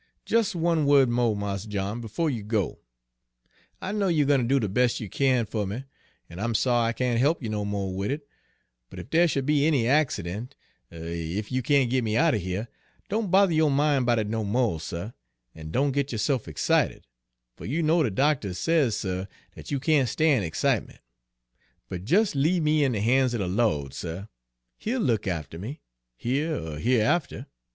"Jes' 0.27 0.55
one 0.55 0.85
wo'd 0.87 1.09
mo', 1.09 1.35
Mars 1.35 1.65
John, 1.67 2.01
befo' 2.01 2.25
you 2.25 2.41
go! 2.41 2.79
I 3.79 3.91
know 3.91 4.07
you're 4.07 4.25
gwine 4.25 4.39
ter 4.39 4.47
do 4.47 4.59
de 4.59 4.67
bes' 4.67 4.99
you 4.99 5.07
kin 5.07 5.45
fer 5.45 5.63
me, 5.67 5.83
an' 6.27 6.39
I'm 6.39 6.55
sorry 6.55 6.89
I 6.89 6.91
can't 6.93 7.19
he'p 7.19 7.43
you 7.43 7.49
no 7.49 7.63
mo' 7.63 7.85
wid 7.85 8.09
it; 8.09 8.27
but 8.89 8.97
ef 8.97 9.11
dere 9.11 9.27
should 9.27 9.45
be 9.45 9.67
any 9.67 9.87
accident, 9.87 10.55
er 10.91 11.03
ef 11.05 11.51
you 11.51 11.61
can't 11.61 11.91
git 11.91 12.03
me 12.03 12.17
out 12.17 12.33
er 12.33 12.37
here, 12.37 12.67
don' 13.09 13.29
bother 13.29 13.53
yo' 13.53 13.69
min' 13.69 14.03
'bout 14.03 14.17
it 14.17 14.27
no 14.27 14.43
mo', 14.43 14.79
suh, 14.79 15.11
an' 15.53 15.69
don' 15.69 15.91
git 15.91 16.11
yo'se'f 16.11 16.45
ixcited, 16.45 17.03
fer 17.55 17.65
you 17.65 17.83
know 17.83 18.01
de 18.01 18.09
doctuh 18.09 18.55
says, 18.55 18.97
suh, 18.97 19.27
dat 19.55 19.69
you 19.69 19.79
can't 19.79 20.09
stan' 20.09 20.41
ixcitement; 20.41 20.97
but 21.89 22.09
jes' 22.09 22.33
leave 22.33 22.63
me 22.63 22.83
in 22.83 22.93
de 22.93 23.01
han's 23.01 23.35
er 23.35 23.37
de 23.37 23.45
Lawd, 23.47 23.93
suh, 23.93 24.25
He'll 24.79 24.99
look 24.99 25.27
after 25.27 25.59
me, 25.59 25.79
here 26.17 26.55
er 26.55 26.79
hereafter. 26.79 27.45